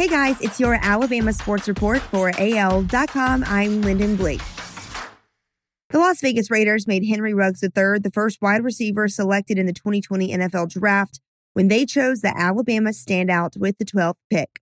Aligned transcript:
Hey 0.00 0.08
guys, 0.08 0.40
it's 0.40 0.58
your 0.58 0.78
Alabama 0.80 1.30
Sports 1.30 1.68
Report 1.68 2.00
for 2.00 2.32
AL.com. 2.38 3.44
I'm 3.46 3.82
Lyndon 3.82 4.16
Blake. 4.16 4.40
The 5.90 5.98
Las 5.98 6.22
Vegas 6.22 6.50
Raiders 6.50 6.86
made 6.86 7.04
Henry 7.04 7.34
Ruggs 7.34 7.62
III 7.62 7.98
the 7.98 8.10
first 8.10 8.40
wide 8.40 8.64
receiver 8.64 9.08
selected 9.08 9.58
in 9.58 9.66
the 9.66 9.74
2020 9.74 10.34
NFL 10.34 10.70
Draft 10.70 11.20
when 11.52 11.68
they 11.68 11.84
chose 11.84 12.22
the 12.22 12.34
Alabama 12.34 12.92
standout 12.92 13.58
with 13.58 13.76
the 13.76 13.84
12th 13.84 14.14
pick. 14.30 14.60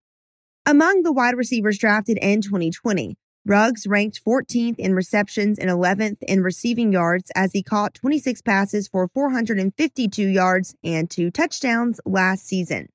Among 0.66 1.04
the 1.04 1.12
wide 1.12 1.36
receivers 1.36 1.78
drafted 1.78 2.18
in 2.20 2.40
2020, 2.40 3.16
Ruggs 3.46 3.86
ranked 3.86 4.20
14th 4.26 4.74
in 4.76 4.96
receptions 4.96 5.56
and 5.56 5.70
11th 5.70 6.20
in 6.22 6.42
receiving 6.42 6.92
yards 6.92 7.30
as 7.36 7.52
he 7.52 7.62
caught 7.62 7.94
26 7.94 8.42
passes 8.42 8.88
for 8.88 9.06
452 9.06 10.26
yards 10.26 10.74
and 10.82 11.08
two 11.08 11.30
touchdowns 11.30 12.00
last 12.04 12.44
season. 12.44 12.88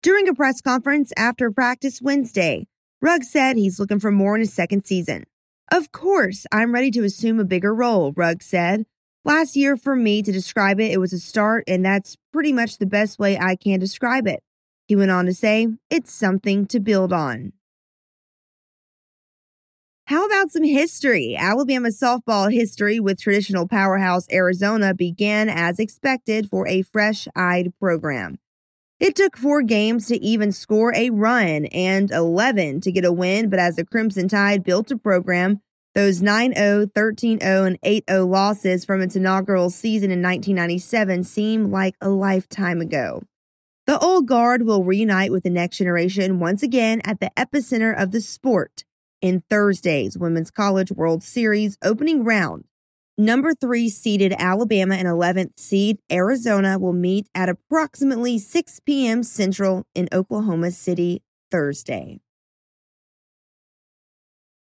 During 0.00 0.28
a 0.28 0.34
press 0.34 0.60
conference 0.60 1.12
after 1.16 1.50
practice 1.50 2.00
Wednesday, 2.00 2.68
Ruggs 3.02 3.32
said 3.32 3.56
he's 3.56 3.80
looking 3.80 3.98
for 3.98 4.12
more 4.12 4.36
in 4.36 4.40
his 4.40 4.52
second 4.52 4.86
season. 4.86 5.24
Of 5.72 5.90
course, 5.90 6.46
I'm 6.52 6.72
ready 6.72 6.92
to 6.92 7.02
assume 7.02 7.40
a 7.40 7.44
bigger 7.44 7.74
role, 7.74 8.12
Ruggs 8.12 8.46
said. 8.46 8.86
Last 9.24 9.56
year, 9.56 9.76
for 9.76 9.96
me 9.96 10.22
to 10.22 10.30
describe 10.30 10.78
it, 10.78 10.92
it 10.92 10.98
was 10.98 11.12
a 11.12 11.18
start, 11.18 11.64
and 11.66 11.84
that's 11.84 12.16
pretty 12.32 12.52
much 12.52 12.78
the 12.78 12.86
best 12.86 13.18
way 13.18 13.36
I 13.36 13.56
can 13.56 13.80
describe 13.80 14.28
it. 14.28 14.44
He 14.86 14.94
went 14.94 15.10
on 15.10 15.26
to 15.26 15.34
say, 15.34 15.66
it's 15.90 16.12
something 16.12 16.66
to 16.66 16.78
build 16.78 17.12
on. 17.12 17.52
How 20.06 20.26
about 20.26 20.50
some 20.52 20.62
history? 20.62 21.36
Alabama 21.36 21.88
softball 21.88 22.52
history 22.52 23.00
with 23.00 23.20
traditional 23.20 23.66
powerhouse 23.66 24.26
Arizona 24.30 24.94
began 24.94 25.48
as 25.48 25.80
expected 25.80 26.48
for 26.48 26.68
a 26.68 26.82
fresh 26.82 27.26
eyed 27.34 27.72
program. 27.80 28.38
It 29.00 29.14
took 29.14 29.36
four 29.36 29.62
games 29.62 30.06
to 30.08 30.20
even 30.20 30.50
score 30.50 30.92
a 30.94 31.10
run 31.10 31.66
and 31.66 32.10
11 32.10 32.80
to 32.80 32.90
get 32.90 33.04
a 33.04 33.12
win, 33.12 33.48
but 33.48 33.60
as 33.60 33.76
the 33.76 33.84
Crimson 33.84 34.26
Tide 34.26 34.64
built 34.64 34.90
a 34.90 34.96
program, 34.96 35.60
those 35.94 36.20
9 36.20 36.54
0, 36.54 36.86
13 36.92 37.38
0, 37.38 37.64
and 37.64 37.78
8 37.84 38.04
0 38.10 38.26
losses 38.26 38.84
from 38.84 39.00
its 39.00 39.14
inaugural 39.14 39.70
season 39.70 40.10
in 40.10 40.20
1997 40.20 41.22
seem 41.22 41.70
like 41.70 41.94
a 42.00 42.08
lifetime 42.08 42.80
ago. 42.80 43.22
The 43.86 44.00
old 44.00 44.26
guard 44.26 44.66
will 44.66 44.82
reunite 44.82 45.30
with 45.30 45.44
the 45.44 45.50
next 45.50 45.78
generation 45.78 46.40
once 46.40 46.64
again 46.64 47.00
at 47.04 47.20
the 47.20 47.30
epicenter 47.36 47.96
of 47.96 48.10
the 48.10 48.20
sport 48.20 48.84
in 49.22 49.44
Thursday's 49.48 50.18
Women's 50.18 50.50
College 50.50 50.90
World 50.90 51.22
Series 51.22 51.78
opening 51.84 52.24
round 52.24 52.64
Number 53.20 53.52
three 53.52 53.88
seeded 53.88 54.32
Alabama 54.38 54.94
and 54.94 55.08
11th 55.08 55.58
seed 55.58 55.98
Arizona 56.08 56.78
will 56.78 56.92
meet 56.92 57.26
at 57.34 57.48
approximately 57.48 58.38
6 58.38 58.80
p.m. 58.86 59.24
Central 59.24 59.82
in 59.92 60.08
Oklahoma 60.12 60.70
City 60.70 61.24
Thursday. 61.50 62.20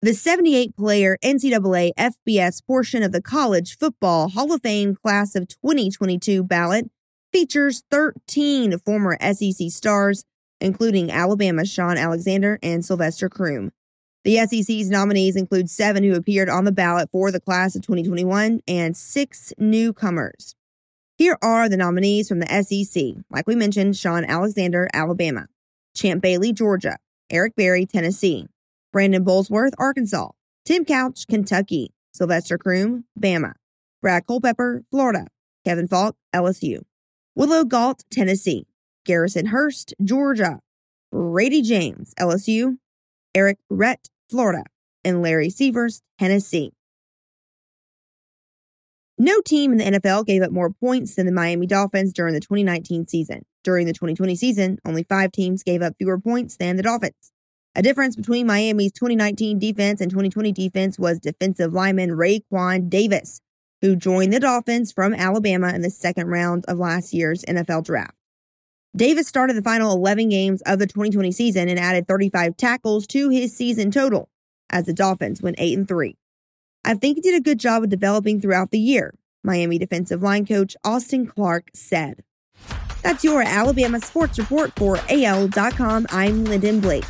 The 0.03 0.15
78 0.15 0.75
player 0.77 1.17
NCAA 1.23 1.93
FBS 1.97 2.67
portion 2.67 3.05
of 3.05 3.13
the 3.13 3.23
College 3.23 3.79
Football 3.79 4.31
Hall 4.31 4.53
of 4.53 4.63
Fame 4.63 4.97
class 4.97 5.37
of 5.37 5.47
2022 5.47 6.43
ballot 6.43 6.91
features 7.33 7.85
13 7.93 8.81
former 8.81 9.17
SEC 9.21 9.71
stars, 9.71 10.25
including 10.61 11.13
Alabama 11.13 11.65
Shaun 11.65 11.97
Alexander 11.97 12.59
and 12.65 12.85
Sylvester 12.85 13.29
Croom. 13.29 13.71
The 14.23 14.37
SEC's 14.47 14.91
nominees 14.91 15.35
include 15.35 15.71
seven 15.71 16.05
who 16.05 16.15
appeared 16.15 16.51
on 16.51 16.65
the 16.65 16.73
ballot 16.73 17.09
for 17.11 17.31
the 17.31 17.41
class 17.41 17.75
of 17.75 17.83
2021 17.83 18.61
and 18.69 18.95
six 18.95 19.53
newcomers. 19.57 20.55
Here 21.17 21.39
are 21.41 21.71
the 21.71 21.79
nominees 21.79 22.29
from 22.29 22.41
the 22.41 22.63
SEC. 22.63 23.25
Like 23.31 23.47
we 23.47 23.55
mentioned, 23.55 23.97
Shaun 23.97 24.25
Alexander, 24.27 24.89
Alabama, 24.93 25.47
Champ 25.95 26.23
Bailey, 26.23 26.53
Georgia, 26.53 26.99
Eric 27.31 27.57
Berry, 27.57 27.87
Tennessee, 27.87 28.47
Brandon 28.93 29.25
Burlsworth, 29.25 29.73
Arkansas, 29.79 30.31
Tim 30.67 30.85
Couch, 30.85 31.27
Kentucky, 31.27 31.95
Sylvester 32.13 32.59
Croom, 32.59 33.05
Bama, 33.19 33.53
Brad 34.03 34.27
Culpepper, 34.27 34.85
Florida, 34.91 35.29
Kevin 35.65 35.89
Faulk, 35.89 36.17
LSU, 36.35 36.81
Willie 37.35 37.65
Gault, 37.65 38.05
Tennessee, 38.11 38.67
Garrison 39.07 39.47
Hearst, 39.47 39.95
Georgia, 40.05 40.61
Bradie 41.13 41.65
James, 41.65 42.13
LSU, 42.19 42.77
Errict 43.35 43.61
Rhett, 43.69 44.09
Florida, 44.31 44.65
and 45.05 45.23
Larry 45.23 45.49
Seivers, 45.49 46.03
Tennessee. 46.19 46.73
No 49.19 49.41
team 49.43 49.73
in 49.73 49.79
the 49.79 49.99
NFL 49.99 50.25
gave 50.25 50.41
up 50.41 50.51
more 50.51 50.71
points 50.71 51.15
than 51.15 51.27
the 51.27 51.33
Miami 51.33 51.67
Dolphins 51.67 52.13
during 52.13 52.33
the 52.33 52.41
2019 52.41 53.07
season. 53.07 53.45
During 53.63 53.87
the 53.87 53.93
2020 53.93 54.35
season, 54.35 54.79
only 54.87 55.03
five 55.03 55.33
teams 55.33 55.63
gave 55.63 55.83
up 55.83 55.95
fewer 55.99 56.19
points 56.19 56.57
than 56.57 56.77
the 56.77 56.83
Dolphins. 56.83 57.33
A 57.75 57.83
difference 57.83 58.17
between 58.17 58.47
Miami's 58.47 58.93
2019 58.93 59.59
defense 59.59 60.01
and 60.01 60.11
2020 60.11 60.53
defense 60.53 60.99
was 60.99 61.21
defensive 61.21 61.75
lineman 61.75 62.11
Raekwon 62.11 62.89
Davis, 62.89 63.41
who 63.83 63.95
joined 63.95 64.33
the 64.33 64.41
Dolphins 64.41 64.91
from 64.91 65.13
Alabama 65.13 65.69
in 65.75 65.83
the 65.83 65.91
second 65.91 66.29
round 66.29 66.65
of 66.67 66.79
last 66.79 67.13
year's 67.13 67.45
NFL 67.45 67.85
draft. 67.85 68.15
Davis 68.97 69.29
started 69.29 69.55
the 69.55 69.63
final 69.63 69.93
11 69.93 70.31
games 70.31 70.63
of 70.63 70.81
the 70.81 70.87
2020 70.87 71.31
season 71.31 71.69
and 71.69 71.79
added 71.79 72.09
35 72.09 72.57
tackles 72.57 73.07
to 73.07 73.29
his 73.29 73.57
season 73.57 73.91
total 73.91 74.29
as 74.69 74.87
the 74.87 74.93
Dolphins 74.93 75.41
went 75.41 75.57
8 75.61 75.79
and 75.79 75.89
3. 75.89 76.17
I 76.85 76.95
think 76.95 77.17
he 77.17 77.21
did 77.21 77.37
a 77.37 77.43
good 77.43 77.61
job 77.61 77.85
of 77.85 77.89
developing 77.89 78.41
throughout 78.41 78.71
the 78.71 78.81
year, 78.81 79.15
Miami 79.45 79.79
defensive 79.79 80.23
line 80.23 80.45
coach 80.45 80.77
Austin 80.83 81.27
Clark 81.27 81.71
said. 81.73 82.25
That's 83.03 83.23
your 83.23 83.43
Alabama 83.43 84.01
sports 84.01 84.39
report 84.39 84.73
for 84.77 84.99
AL.com. 85.09 86.07
I'm 86.11 86.45
Lyndon 86.45 86.81
Blake. 86.81 87.05